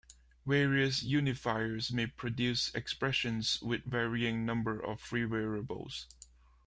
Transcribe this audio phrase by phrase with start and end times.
[0.47, 6.07] Various unifiers may produce expressions with varying numbers of free variables.